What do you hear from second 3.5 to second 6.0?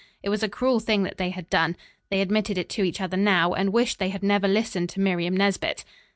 and wished they had never listened to Miriam Nesbit.